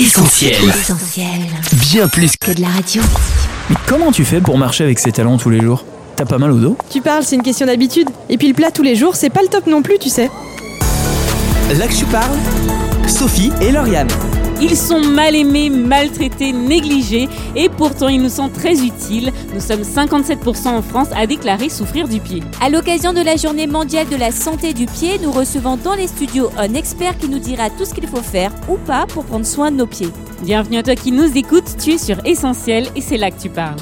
[0.00, 0.54] Essentiel.
[0.68, 1.26] Essentiel.
[1.72, 3.02] Bien plus que de la radio.
[3.68, 5.84] Mais comment tu fais pour marcher avec ces talons tous les jours?
[6.14, 6.78] T'as pas mal au dos?
[6.88, 8.08] Tu parles, c'est une question d'habitude.
[8.28, 10.30] Et puis le plat tous les jours, c'est pas le top non plus, tu sais.
[11.76, 12.38] Là que tu parles,
[13.08, 14.06] Sophie et Lauriane.
[14.60, 19.32] Ils sont mal aimés, maltraités, négligés et pourtant ils nous sont très utiles.
[19.54, 22.42] Nous sommes 57% en France à déclarer souffrir du pied.
[22.60, 26.08] À l'occasion de la journée mondiale de la santé du pied, nous recevons dans les
[26.08, 29.46] studios un expert qui nous dira tout ce qu'il faut faire ou pas pour prendre
[29.46, 30.10] soin de nos pieds.
[30.42, 33.50] Bienvenue à toi qui nous écoutes, tu es sur Essentiel et c'est là que tu
[33.50, 33.78] parles.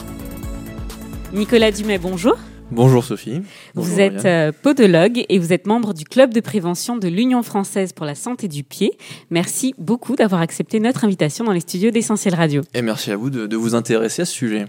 [1.32, 2.34] Nicolas Dumais, bonjour.
[2.72, 3.42] Bonjour Sophie.
[3.74, 7.42] Bonjour vous êtes euh, podologue et vous êtes membre du club de prévention de l'Union
[7.42, 8.98] française pour la santé du pied.
[9.30, 12.62] Merci beaucoup d'avoir accepté notre invitation dans les studios d'Essentiel Radio.
[12.74, 14.64] Et merci à vous de, de vous intéresser à ce sujet.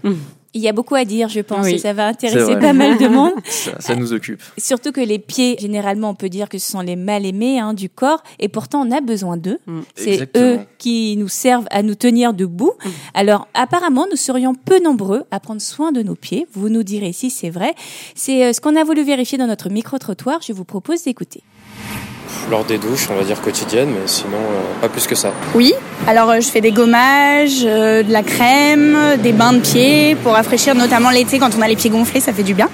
[0.58, 1.74] Il y a beaucoup à dire, je pense, Oui.
[1.74, 3.32] et ça va intéresser pas mal de monde.
[3.44, 4.42] Ça, ça nous occupe.
[4.58, 7.88] Surtout que les pieds, généralement, on peut dire que ce sont les mal-aimés hein, du
[7.88, 9.60] corps, et pourtant on a besoin d'eux.
[9.66, 9.80] Mm.
[9.94, 12.72] C'est eux qui nous servent à nous tenir debout.
[13.14, 16.48] Alors, apparemment, nous serions peu nombreux à prendre soin de nos pieds.
[16.52, 17.74] Vous nous direz si c'est vrai.
[18.16, 20.40] C'est euh, ce qu'on a voulu vérifier dans notre micro-trottoir.
[20.42, 21.44] Je vous propose d'écouter.
[22.50, 25.32] Lors des douches, on va dire quotidiennes, mais sinon euh, pas plus que ça.
[25.54, 25.72] Oui,
[26.06, 30.32] alors euh, je fais des gommages, euh, de la crème, des bains de pieds pour
[30.32, 32.68] rafraîchir, notamment l'été quand on a les pieds gonflés, ça fait du bien.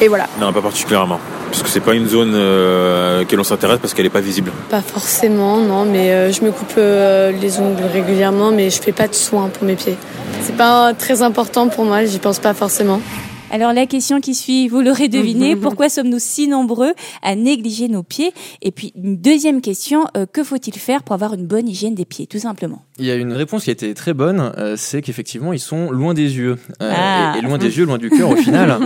[0.00, 0.26] Et voilà.
[0.40, 1.18] Non, pas particulièrement.
[1.50, 4.52] Parce que c'est pas une zone euh, que l'on s'intéresse parce qu'elle est pas visible.
[4.68, 8.92] Pas forcément, non, mais euh, je me coupe euh, les ongles régulièrement, mais je fais
[8.92, 9.96] pas de soins pour mes pieds.
[10.42, 13.00] C'est pas très important pour moi, j'y pense pas forcément.
[13.50, 18.02] Alors la question qui suit, vous l'aurez deviné, pourquoi sommes-nous si nombreux à négliger nos
[18.02, 18.32] pieds?
[18.60, 22.04] Et puis une deuxième question, euh, que faut-il faire pour avoir une bonne hygiène des
[22.04, 22.82] pieds, tout simplement?
[22.98, 25.90] Il y a une réponse qui a été très bonne, euh, c'est qu'effectivement ils sont
[25.92, 26.56] loin des yeux.
[26.82, 27.34] Euh, Ah.
[27.36, 28.76] et, et loin des yeux, loin du cœur au final.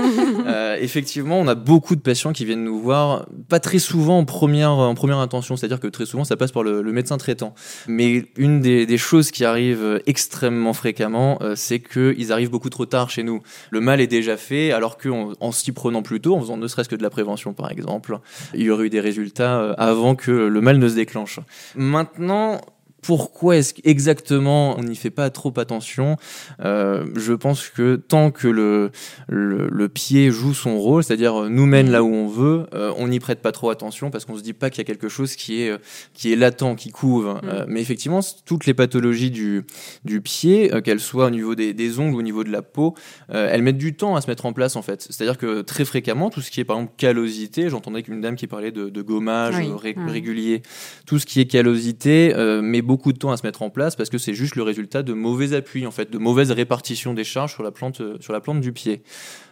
[0.47, 4.25] Euh, effectivement, on a beaucoup de patients qui viennent nous voir, pas très souvent en
[4.25, 7.55] première, en première intention, c'est-à-dire que très souvent ça passe par le, le médecin traitant.
[7.87, 12.85] Mais une des, des choses qui arrivent extrêmement fréquemment, euh, c'est qu'ils arrivent beaucoup trop
[12.87, 13.41] tard chez nous.
[13.71, 16.69] Le mal est déjà fait, alors qu'en en s'y prenant plus tôt, en faisant ne
[16.69, 18.19] serait-ce que de la prévention par exemple,
[18.55, 21.41] il y aurait eu des résultats euh, avant que le mal ne se déclenche.
[21.77, 22.61] Maintenant,
[23.03, 26.17] pourquoi est-ce qu'exactement on n'y fait pas trop attention
[26.65, 28.91] Euh, Je pense que tant que le,
[29.29, 33.09] le, le pied joue son rôle, c'est-à-dire nous mène là où on veut, euh, on
[33.09, 35.35] n'y prête pas trop attention parce qu'on se dit pas qu'il y a quelque chose
[35.37, 35.79] qui est, euh,
[36.15, 37.41] qui est latent, qui couve.
[37.45, 39.65] Euh, mais effectivement, toutes les pathologies du,
[40.05, 42.95] du pied, euh, qu'elles soient au niveau des, des ongles au niveau de la peau,
[43.35, 45.07] euh, elles mettent du temps à se mettre en place en fait.
[45.11, 48.47] C'est-à-dire que très fréquemment, tout ce qui est par exemple callosité, j'entendais qu'une dame qui
[48.47, 49.69] parlait de, de gommage Oui.
[49.71, 50.11] euh, ré- Ouais.
[50.11, 50.63] régulier,
[51.07, 53.97] tout ce qui est callosité euh, met beaucoup de temps à se mettre en place
[53.97, 57.25] parce que c'est juste le résultat de mauvais appuis en fait, de mauvaise répartition des
[57.25, 59.03] charges sur la plante, euh, sur la plante du pied.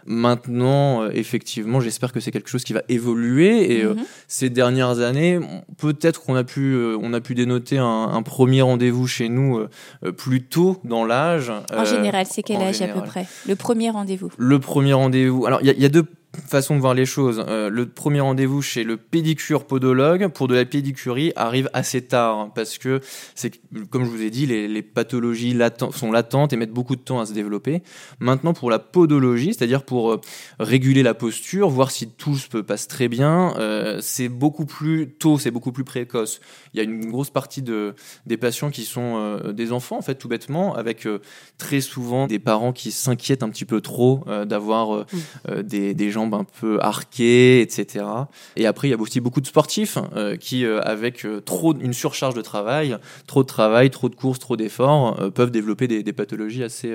[0.07, 4.03] Maintenant, euh, effectivement, j'espère que c'est quelque chose qui va évoluer et euh, Mhm.
[4.29, 5.39] ces dernières années,
[5.79, 9.67] peut-être qu'on a pu, on a pu dénoter un, un premier rendez-vous chez nous
[10.17, 11.51] plus tôt dans l'âge.
[11.83, 13.27] En général, c'est quel âge à peu près?
[13.49, 14.31] Le premier rendez-vous?
[14.37, 15.47] Le premier rendez-vous.
[15.47, 16.05] Alors, il y, y a deux
[16.47, 17.45] façons de voir les choses.
[17.49, 22.39] Euh, le premier rendez-vous chez le pédicure podologue pour de la pédicurie arrive assez tard
[22.39, 23.01] hein, parce que
[23.35, 23.61] c'est
[23.91, 27.01] comme je vous ai dit, les, les pathologies latent- sont latentes et mettent beaucoup de
[27.01, 27.83] temps à se développer.
[28.21, 30.21] Maintenant, pour la podologie, c'est-à-dire pour euh,
[30.59, 35.39] réguler la posture, voir si tout se passe très bien, euh, c'est beaucoup plus tôt,
[35.39, 36.41] c'est beaucoup plus précoce.
[36.75, 37.95] Il y a une grosse partie de,
[38.27, 41.07] des patients qui sont des enfants, en fait, tout bêtement, avec
[41.59, 45.05] très souvent des parents qui s'inquiètent un petit peu trop d'avoir
[45.49, 48.05] euh, des, des jambes un peu arquées, etc.
[48.57, 51.75] Et après, il y a aussi beaucoup de sportifs euh, qui, euh, avec euh, trop
[51.75, 55.89] une surcharge de travail, trop de travail, trop de courses, trop d'efforts, euh, peuvent développer
[55.89, 56.95] des, des pathologies assez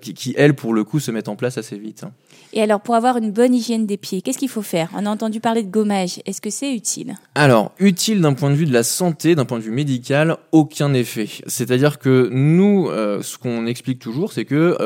[0.00, 2.04] qui, qui, elles, pour le coup, se mettent en place assez vite.
[2.52, 4.90] Et alors, pour avoir une bonne hygiène des pieds, qu'est-ce qu'il faut faire?
[4.94, 6.20] On a entendu parler de gommage.
[6.26, 7.14] Est-ce que c'est utile?
[7.34, 10.94] Alors, utile d'un point de vue de la santé, d'un point de vue médical, aucun
[10.94, 11.28] effet.
[11.46, 14.76] C'est-à-dire que nous, ce qu'on explique toujours, c'est que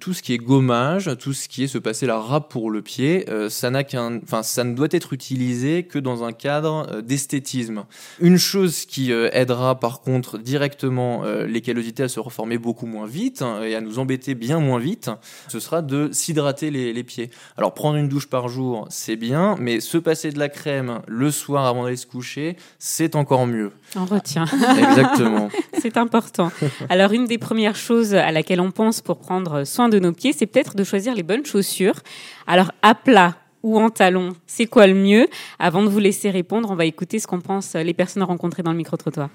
[0.00, 2.82] tout ce qui est gommage, tout ce qui est se passer la râpe pour le
[2.82, 7.84] pied, euh, ça ne doit être utilisé que dans un cadre euh, d'esthétisme.
[8.20, 13.06] Une chose qui euh, aidera par contre directement les callosités à se reformer beaucoup moins
[13.06, 15.10] vite hein, et à nous embêter bien moins vite,
[15.48, 17.30] ce sera de s'hydrater les, les pieds.
[17.56, 21.30] Alors prendre une douche par jour, c'est bien, mais se passer de la crème le
[21.30, 23.72] soir avant d'aller se coucher, c'est encore mieux.
[23.96, 24.44] On retient.
[24.44, 25.48] Exactement.
[25.80, 26.50] C'est important.
[26.88, 30.32] Alors, une des premières choses à laquelle on pense pour prendre soin de nos pieds,
[30.32, 32.00] c'est peut-être de choisir les bonnes chaussures.
[32.46, 35.26] Alors, à plat ou en talons, c'est quoi le mieux?
[35.58, 38.70] Avant de vous laisser répondre, on va écouter ce qu'en pensent les personnes rencontrées dans
[38.70, 39.30] le micro-trottoir.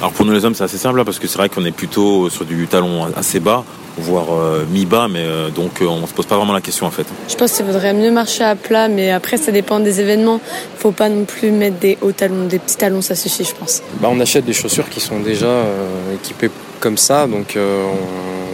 [0.00, 1.70] Alors pour nous les hommes, c'est assez simple hein, parce que c'est vrai qu'on est
[1.70, 3.64] plutôt sur du talon assez bas,
[3.96, 6.90] voire euh, mi-bas, mais euh, donc euh, on se pose pas vraiment la question en
[6.90, 7.06] fait.
[7.28, 10.40] Je pense qu'il vaudrait mieux marcher à plat, mais après ça dépend des événements.
[10.74, 13.54] Il faut pas non plus mettre des hauts talons, des petits talons, ça suffit, je
[13.54, 13.80] pense.
[14.00, 16.50] Bah, on achète des chaussures qui sont déjà euh, équipées
[16.80, 18.51] comme ça, donc euh, on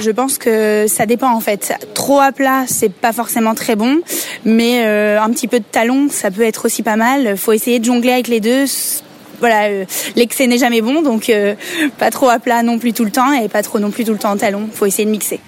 [0.00, 1.72] Je pense que ça dépend en fait.
[1.94, 4.00] Trop à plat, c'est pas forcément très bon,
[4.44, 7.36] mais euh, un petit peu de talon, ça peut être aussi pas mal.
[7.36, 8.64] Faut essayer de jongler avec les deux.
[9.40, 9.84] Voilà, euh,
[10.16, 11.54] l'excès n'est jamais bon, donc euh,
[11.98, 14.12] pas trop à plat non plus tout le temps et pas trop non plus tout
[14.12, 14.68] le temps en talon.
[14.72, 15.40] Faut essayer de mixer.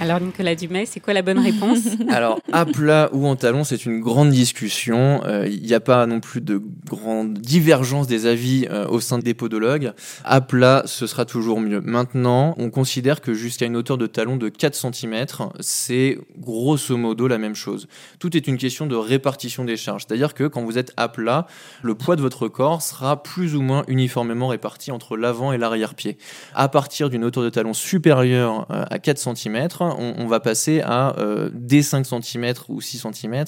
[0.00, 1.80] Alors Nicolas Dumais, c'est quoi la bonne réponse?
[2.08, 5.22] Alors, à plat ou en talon, c'est une grande discussion.
[5.24, 9.18] Euh, Il n'y a pas non plus de grande divergence des avis euh, au sein
[9.18, 9.92] des podologues.
[10.22, 11.80] À plat, ce sera toujours mieux.
[11.80, 15.26] Maintenant, on considère que jusqu'à une hauteur de talon de 4 cm,
[15.58, 17.88] c'est grosso modo la même chose.
[18.20, 20.04] Tout est une question de répartition des charges.
[20.06, 21.48] C'est-à-dire que quand vous êtes à plat,
[21.82, 26.18] le poids de votre corps sera plus ou moins uniformément réparti entre l'avant et l'arrière-pied.
[26.54, 29.68] À partir d'une hauteur de talon supérieure euh, à 4 cm,
[29.98, 33.44] on, on va passer à euh, des 5 cm ou 6 cm,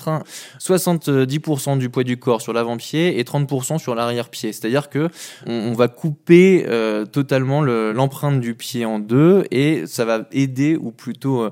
[0.58, 4.52] 70% du poids du corps sur l'avant-pied et 30% sur l'arrière-pied.
[4.52, 5.08] C'est-à-dire que
[5.46, 10.26] on, on va couper euh, totalement le- l'empreinte du pied en deux et ça va
[10.32, 11.48] aider ou plutôt,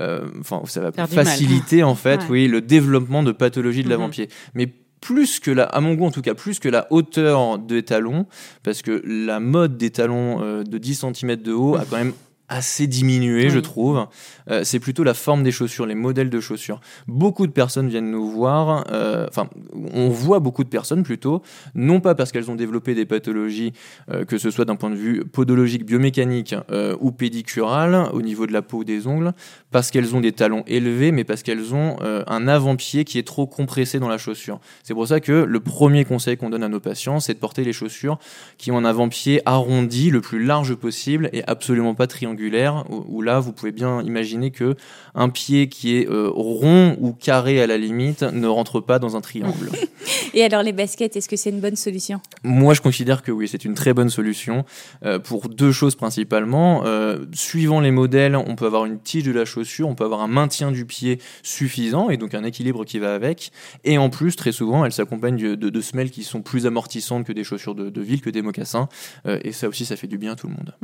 [0.00, 2.26] euh, enfin, ça va Faire faciliter en fait, Ouais.
[2.30, 3.90] oui, le développement de pathologies de Mhm.
[3.90, 4.28] l'avant-pied.
[4.54, 4.66] Mais
[5.00, 8.26] plus que la, à mon goût en tout cas, plus que la hauteur des talons,
[8.62, 12.12] parce que la mode des talons de 10 cm de haut a quand même
[12.50, 14.06] assez diminué, je trouve.
[14.50, 16.80] Euh, c'est plutôt la forme des chaussures, les modèles de chaussures.
[17.06, 19.48] Beaucoup de personnes viennent nous voir, euh, enfin,
[19.94, 21.42] on voit beaucoup de personnes plutôt,
[21.74, 23.72] non pas parce qu'elles ont développé des pathologies,
[24.10, 26.54] euh, que ce soit d'un point de vue podologique, biomécanique
[27.00, 29.32] ou pédicural, au niveau de la peau ou des ongles,
[29.70, 33.46] parce qu'elles ont des talons élevés, mais parce qu'elles ont un avant-pied qui est trop
[33.46, 34.58] compressé dans la chaussure.
[34.82, 37.62] C'est pour ça que le premier conseil qu'on donne à nos patients, c'est de porter
[37.62, 38.18] les chaussures
[38.58, 42.39] qui ont un avant-pied arrondi le plus large possible et absolument pas triangulaire,
[42.88, 44.76] où, où là, vous pouvez bien imaginer que
[45.14, 49.16] un pied qui est euh, rond ou carré à la limite ne rentre pas dans
[49.16, 49.70] un triangle.
[50.34, 52.20] Et alors les baskets, est-ce que c'est une bonne solution?
[52.44, 54.64] Moi, je considère que oui, c'est une très bonne solution
[55.04, 56.82] euh, pour deux choses principalement.
[56.84, 60.20] Euh, suivant les modèles, on peut avoir une tige de la chaussure, on peut avoir
[60.20, 63.50] un maintien du pied suffisant et donc un équilibre qui va avec.
[63.84, 67.26] Et en plus, très souvent, elles s'accompagnent de, de, de semelles qui sont plus amortissantes
[67.26, 68.88] que des chaussures de, de ville, que des mocassins.
[69.26, 70.74] Euh, et ça aussi, ça fait du bien à tout le monde.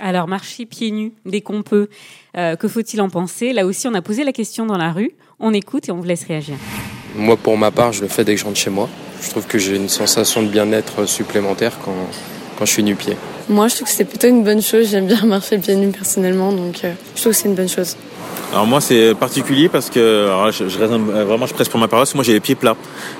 [0.00, 1.88] Alors marcher pieds nus dès qu'on peut,
[2.36, 3.52] euh, que faut-il en penser?
[3.52, 5.12] Là aussi, on a posé la question dans la rue.
[5.40, 6.56] On écoute et on vous laisse réagir.
[7.16, 8.88] Moi, pour ma part, je le fais dès que je rentre chez moi.
[9.22, 11.94] Je trouve que j'ai une sensation de bien-être supplémentaire quand,
[12.58, 13.16] quand je suis nu-pied.
[13.48, 14.90] Moi, je trouve que c'est plutôt une bonne chose.
[14.90, 17.96] J'aime bien marcher pieds nus personnellement, donc euh, je trouve que c'est une bonne chose.
[18.50, 22.14] Alors moi c'est particulier parce que je, euh, vraiment je presse pour ma paroisse.
[22.14, 22.76] Moi j'ai les pieds plats,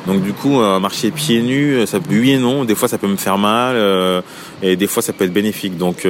[0.07, 2.65] donc du coup euh, marcher pieds nus, euh, ça oui et non.
[2.65, 3.77] Des fois ça peut me faire mal
[4.63, 5.77] et des fois ça peut être bénéfique.
[5.77, 6.07] Donc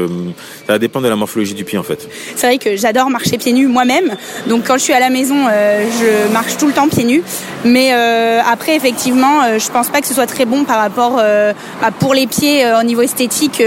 [0.66, 2.08] ça dépend de la morphologie du pied en fait.
[2.36, 4.16] C'est vrai que j'adore marcher pieds nus moi-même.
[4.46, 7.22] Donc quand je suis à la maison, je marche tout le temps pieds nus.
[7.64, 12.14] Mais après, effectivement, je pense pas que ce soit très bon par rapport à pour
[12.14, 13.62] les pieds au niveau esthétique.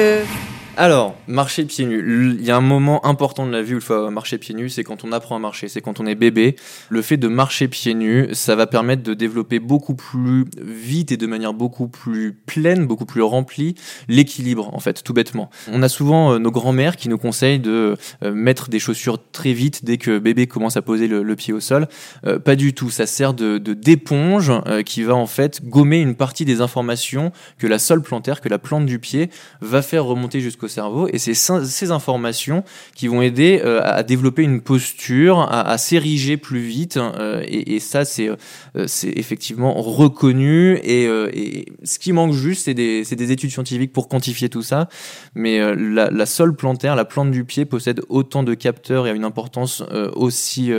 [0.78, 2.38] Alors, marcher pieds nus.
[2.40, 4.70] Il y a un moment important de la vie où il faut marcher pieds nus,
[4.70, 6.56] c'est quand on apprend à marcher, c'est quand on est bébé.
[6.90, 11.18] Le fait de marcher pieds nus, ça va permettre de développer beaucoup plus vite et
[11.18, 13.76] de manière beaucoup plus pleine, beaucoup plus remplie,
[14.08, 15.50] l'équilibre, en fait, tout bêtement.
[15.70, 19.52] On a souvent euh, nos grands-mères qui nous conseillent de euh, mettre des chaussures très
[19.52, 21.90] vite dès que bébé commence à poser le, pied au sol.
[22.26, 24.52] Euh, pas du tout, ça sert de d'éponge
[24.86, 28.58] qui va en fait gommer une partie des informations que la sole plantaire, que la
[28.58, 29.30] plante du pied
[29.62, 32.64] va faire remonter jusqu'au cerveau et c'est ces informations
[32.96, 37.76] qui vont aider euh, à développer une posture, à, à s'ériger plus vite euh, et,
[37.76, 43.32] et ça c'est euh, effectivement reconnu et, et ce qui manque juste c'est des, des
[43.32, 44.90] études scientifiques pour quantifier tout ça
[45.36, 49.14] mais la, la sole plantaire, la plante du pied possède autant de capteurs et a
[49.14, 49.84] une importance
[50.16, 50.72] aussi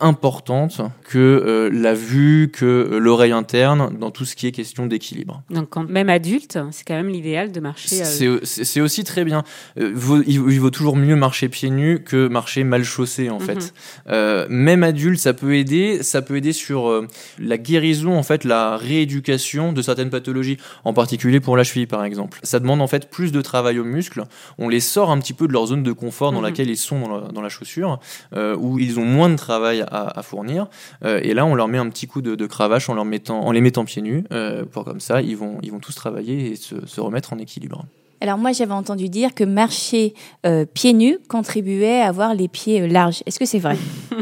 [0.00, 5.42] importante que la vue, que l'oreille interne dans tout ce qui est question d'équilibre.
[5.50, 8.04] Donc quand même adulte, c'est quand même l'idéal de marcher.
[8.04, 9.42] c'est aussi très bien.
[9.80, 13.38] Euh, vaut- il, il vaut toujours mieux marcher pieds nus que marcher mal chaussé en
[13.40, 13.44] Mhm.
[13.46, 13.74] fait.
[14.08, 16.02] Euh, même adulte, ça peut aider.
[16.02, 20.92] Ça peut aider sur euh, la guérison, en fait, la rééducation de certaines pathologies, en
[20.92, 22.38] particulier pour la cheville par exemple.
[22.42, 24.24] Ça demande en fait plus de travail aux muscles.
[24.58, 26.44] On les sort un petit peu de leur zone de confort dans Mhm.
[26.44, 27.98] laquelle ils sont dans la, dans la chaussure,
[28.36, 30.68] où ils ont moins de travail à, à fournir.
[31.04, 33.50] Et là, on leur met un petit coup de, de cravache en, leur mettant, en
[33.52, 34.24] les mettant pieds nus,
[34.72, 37.84] pour comme ça, ils vont, ils vont tous travailler et se, se remettre en équilibre.
[38.20, 42.82] Alors moi j'avais entendu dire que marcher euh, pieds nus contribuait à avoir les pieds
[42.82, 43.22] euh, larges.
[43.26, 43.76] Est-ce que c'est vrai?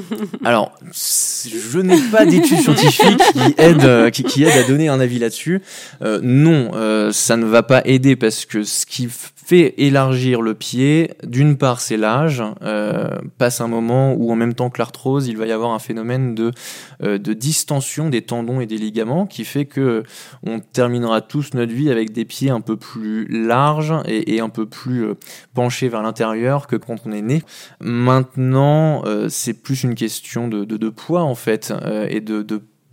[0.45, 5.19] Alors, je n'ai pas d'études scientifiques qui aident, euh, qui, aident à donner un avis
[5.19, 5.63] là-dessus.
[6.03, 9.09] Euh, non, euh, ça ne va pas aider parce que ce qui
[9.47, 12.43] fait élargir le pied, d'une part, c'est l'âge.
[12.63, 15.79] Euh, passe un moment où, en même temps que l'arthrose, il va y avoir un
[15.79, 16.51] phénomène de,
[17.05, 20.03] euh, de distension des tendons et des ligaments qui fait que
[20.43, 24.67] on terminera tous notre vie avec des pieds un peu plus larges et, un peu
[24.67, 25.15] plus euh,
[25.55, 27.43] penchés vers l'intérieur que quand on est né.
[27.79, 31.73] Maintenant, c'est plus une question de, poids en fait
[32.09, 32.43] et de,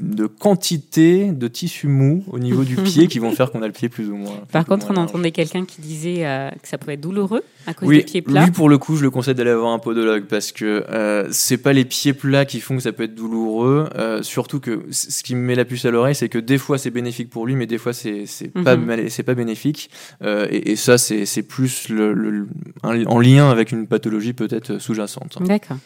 [0.01, 3.73] de quantité de tissu mou au niveau du pied qui vont faire qu'on a le
[3.73, 4.39] pied plus ou moins.
[4.51, 7.73] Par contre, on moins entendait quelqu'un qui disait euh, que ça pouvait être douloureux à
[7.73, 8.43] cause Oui, des pieds plats.
[8.45, 11.57] lui pour le coup, je le conseille d'aller voir un podologue parce que euh, c'est
[11.57, 13.87] pas les pieds plats qui font que ça peut être douloureux.
[13.95, 16.77] euh, surtout que ce qui me met la puce à l'oreille, c'est que des fois
[16.77, 19.89] c'est bénéfique pour lui, mais des fois c'est c'est pas mal- c'est pas bénéfique.
[20.23, 22.47] Euh, et, et ça c'est c'est plus le, le-
[22.83, 25.37] un- en lien avec une pathologie peut-être sous-jacente.
[25.41, 25.77] D'accord.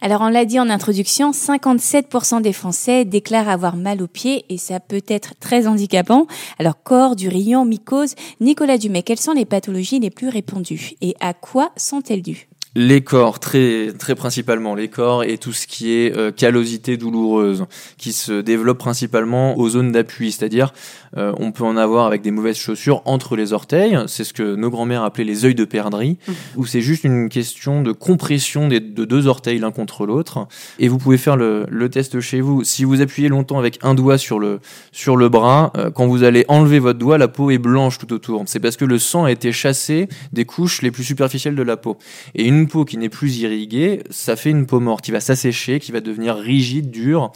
[0.00, 4.58] Alors, on l'a dit en introduction, 57% des Français déclarent avoir mal aux pieds et
[4.58, 6.26] ça peut être très handicapant.
[6.58, 11.34] Alors, corps, durillon, mycose, Nicolas Dumais, quelles sont les pathologies les plus répandues et à
[11.34, 12.49] quoi sont-elles dues?
[12.76, 17.64] Les corps, très, très principalement les corps et tout ce qui est euh, callosité douloureuse,
[17.98, 20.72] qui se développe principalement aux zones d'appui, c'est-à-dire
[21.16, 24.54] euh, on peut en avoir avec des mauvaises chaussures entre les orteils, c'est ce que
[24.54, 26.18] nos grands-mères appelaient les œils de perdrix,
[26.54, 30.46] où c'est juste une question de compression des, de deux orteils l'un contre l'autre,
[30.78, 32.62] et vous pouvez faire le, le test chez vous.
[32.62, 34.60] Si vous appuyez longtemps avec un doigt sur le,
[34.92, 38.12] sur le bras, euh, quand vous allez enlever votre doigt, la peau est blanche tout
[38.12, 38.44] autour.
[38.46, 41.76] C'est parce que le sang a été chassé des couches les plus superficielles de la
[41.76, 41.98] peau.
[42.36, 45.80] Et une peau qui n'est plus irriguée, ça fait une peau morte qui va s'assécher,
[45.80, 47.32] qui va devenir rigide, dure.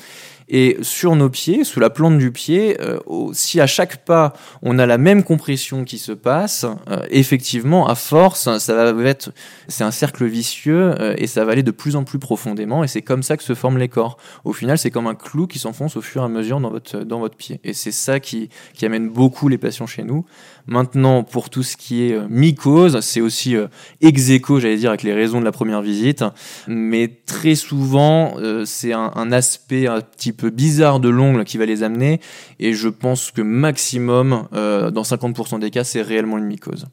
[0.49, 2.99] Et sur nos pieds, sous la plante du pied, euh,
[3.33, 7.95] si à chaque pas on a la même compression qui se passe, euh, effectivement, à
[7.95, 9.33] force, ça va être,
[9.69, 12.85] c'est un cercle vicieux euh, et ça va aller de plus en plus profondément.
[12.85, 14.19] Et c'est comme ça que se forment les corps.
[14.45, 16.99] Au final, c'est comme un clou qui s'enfonce au fur et à mesure dans votre
[17.05, 17.61] dans votre pied.
[17.65, 20.27] Et c'est ça qui qui amène beaucoup les patients chez nous.
[20.67, 23.55] Maintenant, pour tout ce qui est mycose, c'est aussi
[24.01, 26.25] ex aequo, j'allais dire, avec les raisons de la première visite.
[26.67, 31.67] Mais très souvent, c'est un, un aspect un petit peu bizarre de l'ongle qui va
[31.67, 32.21] les amener.
[32.61, 36.87] Et je pense que maximum, euh, dans 50% des cas, c'est réellement une mycose.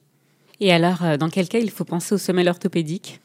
[0.60, 3.20] Et alors, euh, dans quel cas il faut penser aux semelles orthopédiques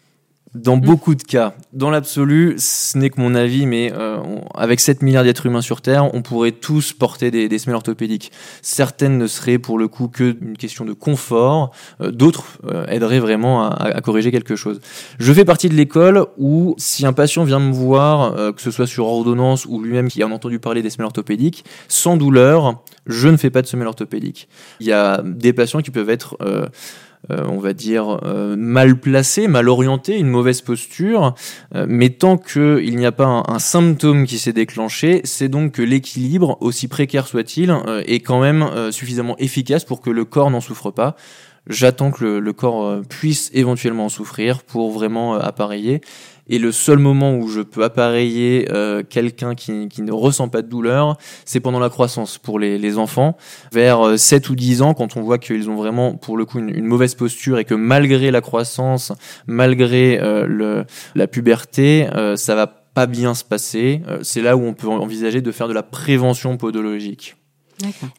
[0.54, 4.80] Dans beaucoup de cas, dans l'absolu, ce n'est que mon avis, mais euh, on- avec
[4.80, 8.32] 7 milliards d'êtres humains sur Terre, on pourrait tous porter des, des semelles orthopédiques.
[8.62, 13.18] Certaines ne seraient pour le coup que une question de confort, euh, d'autres euh, aideraient
[13.18, 14.80] vraiment à, à- à corriger quelque chose.
[15.18, 18.70] Je fais partie de l'école où si un patient vient me voir, euh, que ce
[18.70, 23.28] soit sur ordonnance ou lui-même qui a entendu parler des semelles orthopédiques, sans douleur, je
[23.28, 24.48] ne fais pas de semelles orthopédiques.
[24.80, 26.38] Il y a des patients qui peuvent être...
[27.30, 31.34] euh, on va dire, euh, mal placé, mal orienté, une mauvaise posture.
[31.74, 35.82] Euh, mais tant qu'il n'y a pas un, symptôme qui s'est déclenché, c'est donc que
[35.82, 37.74] l'équilibre, aussi précaire soit-il,
[38.06, 41.16] est quand même suffisamment efficace pour que le corps n'en souffre pas.
[41.68, 46.00] J'attends que le, le corps puisse éventuellement en souffrir pour vraiment appareiller.
[46.48, 50.62] Et le seul moment où je peux appareiller euh, quelqu'un qui, qui ne ressent pas
[50.62, 53.36] de douleur, c'est pendant la croissance pour les, les enfants.
[53.72, 56.58] Vers euh, 7 ou 10 ans, quand on voit qu'ils ont vraiment, pour le coup,
[56.58, 59.12] une, une mauvaise posture et que malgré la croissance,
[59.46, 60.84] malgré euh, le,
[61.14, 64.02] la puberté, euh, ça va pas bien se passer.
[64.08, 67.36] Euh, c'est là où on peut envisager de faire de la prévention podologique.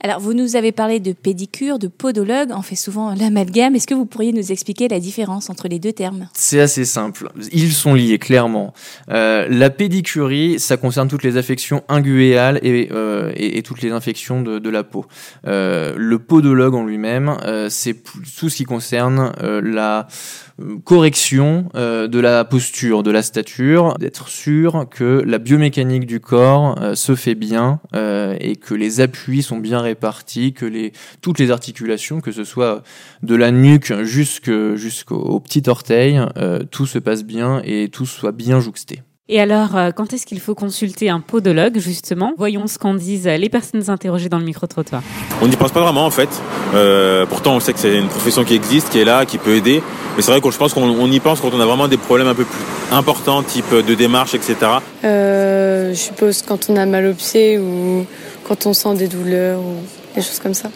[0.02, 3.76] Alors, vous nous avez parlé de pédicure, de podologue, on fait souvent l'amalgame.
[3.76, 6.28] Est-ce que vous pourriez nous expliquer la différence entre les deux termes?
[6.34, 7.30] C'est assez simple.
[7.52, 8.74] Ils sont liés clairement.
[9.10, 13.92] Euh, la pédicurie, ça concerne toutes les affections inguéales et, euh, et, et toutes les
[13.92, 15.06] infections de, de la peau.
[15.46, 17.38] Euh, le podologue en lui-même,
[17.70, 17.96] c'est
[18.38, 20.08] tout ce qui concerne la
[20.84, 26.82] correction euh, de la posture, de la stature, d'être sûr que la biomécanique du corps
[26.82, 31.40] euh, se fait bien euh, et que les appuis sont bien répartis, que les toutes
[31.40, 32.84] les articulations, que ce soit
[33.24, 38.32] de la nuque jusqu'au au petit orteil, euh, tout se passe bien et tout soit
[38.32, 39.02] bien jouxté.
[39.30, 42.34] Et alors, euh, quand est-ce qu'il faut consulter un podologue, justement?
[42.38, 45.02] Voyons ce qu'en disent les personnes interrogées dans le micro-trottoir.
[45.42, 46.30] On n'y pense pas vraiment en fait.
[46.74, 49.56] Euh, pourtant, on sait que c'est une profession qui existe, qui est là, qui peut
[49.56, 49.84] aider.
[50.16, 51.98] Mais c'est vrai que je pense qu'on on y pense quand on a vraiment des
[51.98, 54.56] problèmes un peu plus importants, type de démarche, etc.
[55.04, 58.06] Euh, je suppose quand on a mal aux pieds ou
[58.48, 59.76] quand on sent des douleurs ou
[60.16, 60.70] des choses comme ça.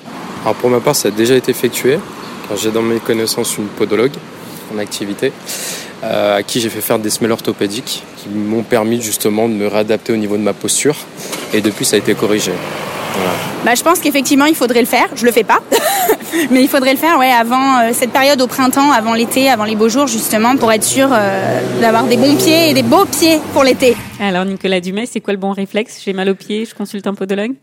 [0.43, 1.99] Alors pour ma part, ça a déjà été effectué,
[2.47, 4.11] car j'ai dans mes connaissances une podologue
[4.73, 9.47] en activité, euh, à qui j'ai fait faire des semelles orthopédiques, qui m'ont permis justement
[9.47, 10.95] de me réadapter au niveau de ma posture,
[11.53, 12.51] et depuis ça a été corrigé.
[13.65, 15.07] Bah, je pense qu'effectivement, il faudrait le faire.
[15.15, 15.59] Je le fais pas,
[16.51, 19.65] mais il faudrait le faire, ouais, avant euh, cette période au printemps, avant l'été, avant
[19.65, 23.05] les beaux jours, justement, pour être sûr euh, d'avoir des bons pieds et des beaux
[23.05, 23.95] pieds pour l'été.
[24.19, 26.01] Alors Nicolas Dumais, c'est quoi le bon réflexe?
[26.03, 27.53] J'ai mal aux pieds, je consulte un podologue?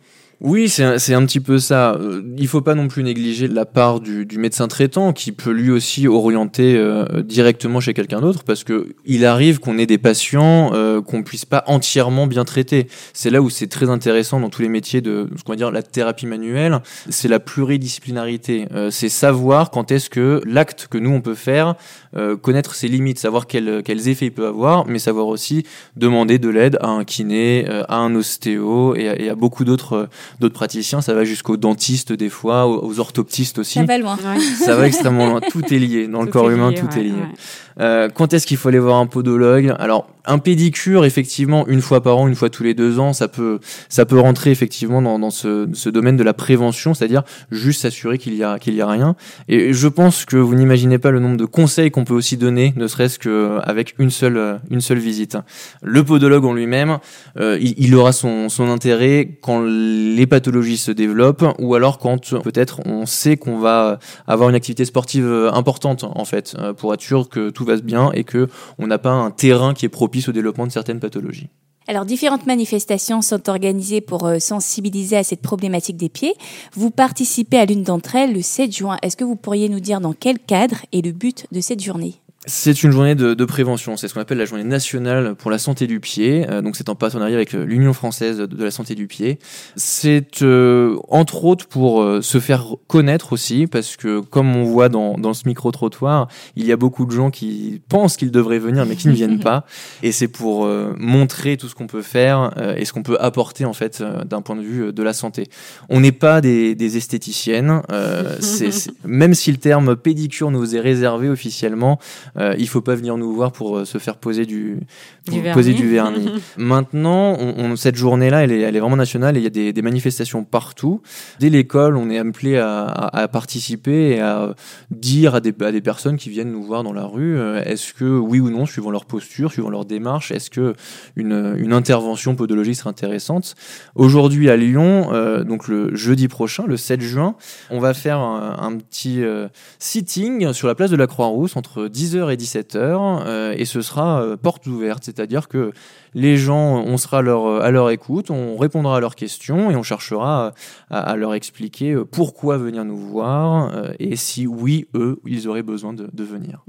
[0.41, 1.95] Oui, c'est un, un petit peu ça.
[1.95, 5.51] Euh, Il faut pas non plus négliger la part du, du médecin traitant qui peut
[5.51, 9.99] lui aussi orienter euh, directement chez quelqu'un d'autre parce que il arrive qu'on ait des
[9.99, 12.87] patients euh, qu'on puisse pas entièrement bien traiter.
[13.15, 15.73] C'est là où c'est très intéressant dans tous les métiers de ce qu'on va dire
[15.73, 16.79] la thérapie manuelle,
[17.09, 18.67] c'est la pluridisciplinarité.
[18.73, 21.75] Euh, c'est savoir quand est-ce que l'acte que nous on peut faire
[22.17, 25.65] euh, connaître ses limites, savoir quels, quels effets il peut avoir, mais savoir aussi
[25.97, 29.65] demander de l'aide à un kiné, euh, à un ostéo et à, et à beaucoup
[29.65, 30.09] d'autres
[30.41, 31.01] d'autres praticiens.
[31.01, 33.75] Ça va jusqu'aux dentistes des fois, aux, aux orthoptistes aussi.
[33.75, 34.17] Ça va loin.
[34.65, 35.41] Ça va extrêmement loin.
[35.41, 36.09] Tout est lié.
[36.09, 37.13] Dans le corps humain, tout ouais, est lié.
[37.13, 37.35] ouais.
[37.81, 39.75] Euh, quand est-ce qu'il faut aller voir un podologue?
[39.79, 43.29] Alors, un pédicure, effectivement, une fois par an, une fois tous les deux ans, ça
[43.29, 43.59] peut,
[43.89, 48.45] ça peut rentrer effectivement dans, ce, domaine de la prévention, c'est-à-dire juste s'assurer qu'il y
[48.45, 49.17] a, qu'il y a rien.
[49.49, 52.75] Et je pense que vous n'imaginez pas le nombre de conseils qu'on peut aussi donner,
[52.77, 55.37] ne serait-ce que avec une seule, euh, une seule visite.
[55.83, 56.99] Le podologue en lui-même,
[57.39, 62.81] euh, il, aura son, son intérêt quand les pathologies se développent, ou alors quand peut-être
[62.87, 67.01] on sait qu'on va avoir une activité sportive euh, importante en fait, euh, pour être
[67.01, 70.18] sûr que tout va bien et que on n'a pas un terrain qui est propice
[70.27, 71.49] au développement de certaines pathologies.
[71.87, 76.35] Alors, différentes manifestations sont organisées pour euh, sensibiliser à cette problématique des pieds.
[76.75, 78.99] Vous participez à l'une d'entre elles le 7 juin.
[79.03, 82.21] Est-ce que vous pourriez nous dire dans quel cadre et le but de cette journée?
[82.47, 85.59] C'est une journée de, de prévention, c'est ce qu'on appelle la journée nationale pour la
[85.59, 86.47] santé du pied.
[86.49, 89.41] Euh, donc c'est en partenariat avec euh, l'Union française de, de la santé du pied.
[89.75, 94.89] C'est euh, entre autres pour euh, se faire connaître aussi, parce que comme on voit
[94.89, 98.87] dans, dans ce micro-trottoir, il y a beaucoup de gens qui pensent qu'ils devraient venir
[98.87, 99.67] mais qui ne viennent pas.
[100.05, 103.65] Et c'est pour euh, montrer tout ce qu'on peut faire et ce qu'on peut apporter
[103.65, 105.49] en fait d'un point de vue de la santé.
[105.89, 110.77] On n'est pas des, des esthéticiennes, euh, c'est- c'est- même si le terme pédicure nous
[110.77, 111.99] est réservé officiellement,
[112.37, 114.79] euh, il faut pas venir nous voir pour euh, se faire poser du,
[115.27, 115.75] poser vernis.
[115.75, 116.29] du vernis.
[116.57, 119.51] Maintenant, on, on- cette journée-là, elle est, elle est vraiment nationale et il y a
[119.51, 121.01] des, des manifestations partout.
[121.41, 124.55] Dès l'école, on est appelé à, à- à participer et à
[124.91, 127.95] dire à des, à des personnes qui viennent nous voir dans la rue, euh, est-ce
[127.95, 130.75] que oui ou non, suivant leur posture, suivant leur démarche, est-ce que
[131.17, 133.55] une, une intervention podologique serait intéressante
[133.95, 137.35] Aujourd'hui à Lyon, euh, donc le jeudi prochain, le 7 juin,
[137.71, 141.87] on va faire un, un petit euh, sitting sur la place de la Croix-Rousse entre
[141.89, 145.73] 10h et 17h euh, et ce sera euh, porte ouverte, c'est-à-dire que
[146.15, 149.77] les gens, on sera à leur, à leur écoute, on répondra à leurs questions et
[149.77, 150.53] on cherchera
[150.91, 155.63] à, leur expliquer euh, pourquoi venir nous voir euh, et si oui, eux, ils auraient
[155.63, 156.65] besoin de, de venir.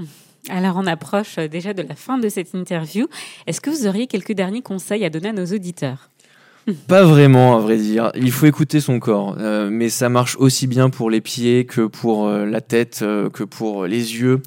[0.50, 3.08] Alors on approche euh, déjà de la fin de cette interview.
[3.48, 6.10] Est-ce que vous auriez quelques derniers conseils à donner à nos auditeurs?
[6.88, 8.12] Pas vraiment, à vrai dire.
[8.16, 11.82] Il faut écouter son corps, euh, mais ça marche aussi bien pour les pieds que
[11.82, 14.42] pour euh, la tête, euh, que pour les yeux.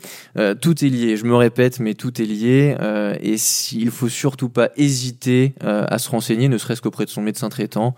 [0.60, 1.16] Tout est lié.
[1.16, 2.76] Je me répète, mais tout est lié.
[3.20, 7.48] et s'il faut surtout pas hésiter à se renseigner, ne serait-ce qu'auprès de son médecin
[7.48, 7.94] traitant,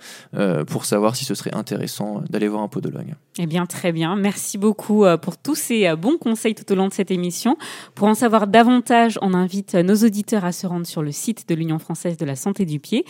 [0.66, 3.14] pour savoir si ce serait intéressant d'aller voir un podologue.
[3.38, 4.16] Eh bien, très bien.
[4.16, 7.56] Merci beaucoup pour tous ces bons conseils tout au long de cette émission.
[7.94, 11.54] Pour en savoir davantage, on invite nos auditeurs à se rendre sur le site de
[11.54, 13.04] l'Union française de la santé du pied,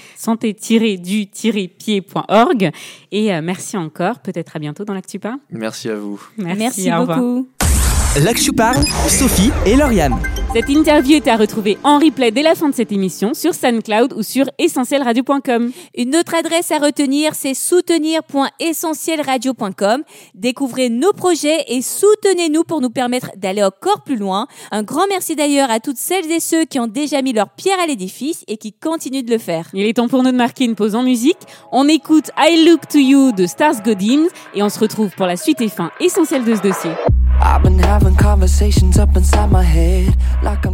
[1.05, 2.71] santé-du-pied.org.
[3.13, 4.21] Et euh, merci encore.
[4.21, 5.39] Peut-être à bientôt dans l'Actu Parle.
[5.51, 6.21] Merci à vous.
[6.37, 7.49] Merci beaucoup.
[8.23, 10.15] L'Actu parle, Sophie et Lauriane.
[10.53, 14.13] Cette interview est à retrouver en replay dès la fin de cette émission sur SoundCloud
[14.13, 15.73] ou sur essentielradio.com.
[15.97, 20.05] Une autre adresse à retenir, c'est soutenir.essentielradio.com.
[20.35, 24.47] Découvrez nos projets et soutenez-nous pour nous permettre d'aller encore plus loin.
[24.71, 27.81] Un grand merci d'ailleurs à toutes celles et ceux qui ont déjà mis leur pierre
[27.83, 29.71] à l'édifice et qui continuent de le faire.
[29.75, 31.41] Il est temps pour nous de marquer une pause en musique.
[31.73, 35.37] On écoute I Look to You de Stars Godims et on se retrouve pour la
[35.37, 36.93] suite et fin essentielle de ce dossier.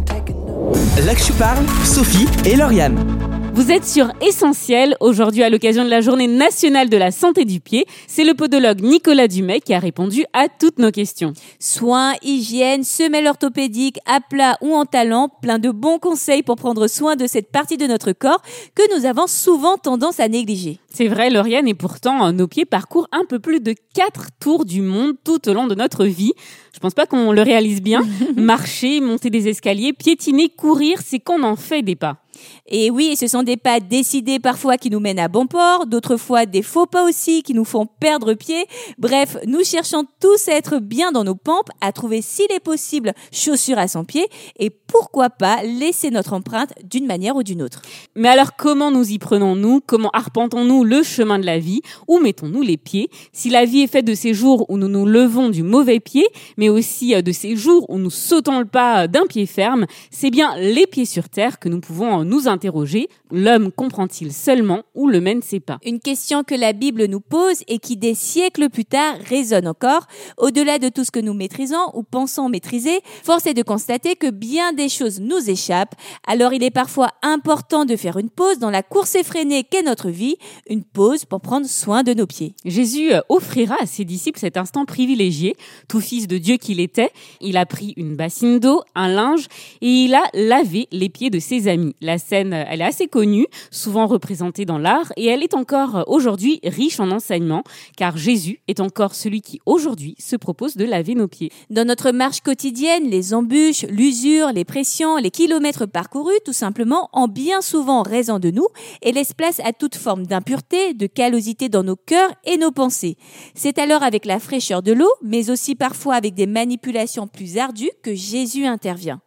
[0.05, 1.05] Taking notes.
[1.05, 3.40] L'Actu parle, Sophie et Lauriane.
[3.53, 7.59] Vous êtes sur Essentiel, aujourd'hui à l'occasion de la journée nationale de la santé du
[7.59, 7.85] pied.
[8.07, 11.33] C'est le podologue Nicolas Dumais qui a répondu à toutes nos questions.
[11.59, 16.87] Soins, hygiène, semelles orthopédiques, à plat ou en talent, plein de bons conseils pour prendre
[16.87, 18.41] soin de cette partie de notre corps
[18.73, 20.79] que nous avons souvent tendance à négliger.
[20.89, 24.63] C'est vrai, Lauriane, et pourtant, euh, nos pieds parcourent un peu plus de 4 tours
[24.63, 26.31] du monde tout au long de notre vie.
[26.73, 28.01] Je pense pas qu'on le réalise bien.
[28.37, 32.17] Marcher, monter des escaliers, piétiner, courir, c'est qu'on en fait des pas.
[32.67, 36.17] Et oui, ce sont des pas décidés parfois qui nous mènent à bon port, d'autres
[36.17, 38.65] fois des faux pas aussi qui nous font perdre pied.
[38.97, 43.13] Bref, nous cherchons tous à être bien dans nos pampes, à trouver s'il est possible
[43.31, 44.27] chaussures à son pied
[44.59, 47.81] et pourquoi pas laisser notre empreinte d'une manière ou d'une autre.
[48.15, 51.81] Mais alors comment nous y prenons-nous Comment arpentons-nous le chemin de la vie?
[52.07, 53.09] Où mettons-nous les pieds?
[53.31, 56.27] Si la vie est faite de ces jours où nous nous levons du mauvais pied,
[56.57, 60.29] mais aussi euh, de ces jours où nous sautons le pas d'un pied ferme, c'est
[60.29, 63.09] bien les pieds sur terre que nous pouvons nous interroger.
[63.29, 65.79] L'homme comprend-il seulement où le mènent ses pas?
[65.85, 70.07] Une question que la Bible nous pose et qui des siècles plus tard résonne encore.
[70.37, 74.29] Au-delà de tout ce que nous maîtrisons ou pensons maîtriser, force est de constater que
[74.29, 75.95] bien des choses nous échappent.
[76.25, 80.09] Alors il est parfois important de faire une pause dans la course effrénée qu'est notre
[80.09, 80.37] vie,
[80.69, 82.55] une pause pour prendre soin de nos pieds.
[82.63, 85.57] Jésus euh, offrira à ses disciples cet instant privilégié.
[85.89, 89.47] Tout fils de Dieu qu'il était, il a pris une bassine d'eau, un linge
[89.81, 91.93] et il a lavé les pieds de ses amis.
[91.99, 95.95] La scène, euh, elle est assez connue, souvent représentée dans l'art et elle est encore
[95.97, 97.63] euh, aujourd'hui riche en enseignements
[97.97, 101.51] car Jésus est encore celui qui aujourd'hui se propose de laver nos pieds.
[101.69, 107.27] Dans notre marche quotidienne, les embûches, l'usure, les pressions, les kilomètres parcourus, tout simplement, en
[107.27, 108.67] bien souvent raison de nous
[109.01, 113.17] et laissent place à toute forme d'impureté, de callosité dans nos cœurs et nos pensées.
[113.55, 117.91] C'est alors avec la fraîcheur de l'eau, mais aussi parfois avec des manipulations plus ardues
[118.03, 119.21] que Jésus intervient.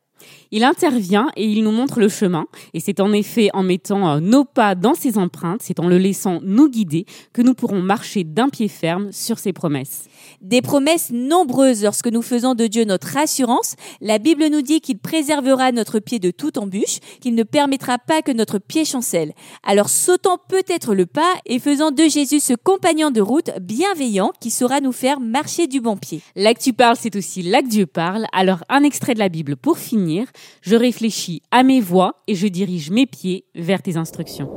[0.51, 2.47] Il intervient et il nous montre le chemin.
[2.75, 5.99] Et c'est en effet en mettant euh, nos pas dans ses empreintes, c'est en le
[5.99, 10.05] laissant nous guider que nous pourrons marcher d'un pied ferme sur ses promesses.
[10.41, 13.75] Des promesses nombreuses lorsque nous faisons de Dieu notre assurance.
[14.01, 18.23] La Bible nous dit qu'il préservera notre pied de toute embûche, qu'il ne permettra pas
[18.23, 19.33] que notre pied chancelle.
[19.65, 24.51] Alors sautons peut-être le pas et faisons de Jésus ce compagnon de route bienveillant qui
[24.51, 26.21] saura nous faire marcher du bon pied.
[26.37, 28.27] Là que tu parles, c'est aussi là que Dieu parle.
[28.33, 30.14] Alors un extrait de la Bible pour finir.
[30.63, 34.49] Je réfléchis à mes voix et je dirige mes pieds vers tes instructions.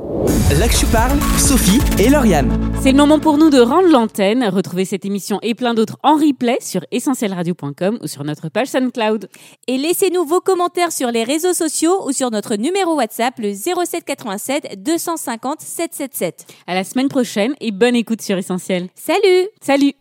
[0.58, 2.72] Là que tu parles, Sophie et Lauriane.
[2.82, 4.44] C'est le moment pour nous de rendre l'antenne.
[4.44, 9.28] Retrouvez cette émission et plein d'autres en replay sur essentielradio.com ou sur notre page SoundCloud.
[9.66, 14.04] Et laissez-nous vos commentaires sur les réseaux sociaux ou sur notre numéro WhatsApp le 07
[14.04, 16.46] 87 250 777.
[16.66, 18.88] À la semaine prochaine et bonne écoute sur Essentiel.
[18.94, 19.94] Salut Salut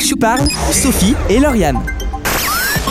[0.00, 2.07] tu parles, Sophie et Lauriane.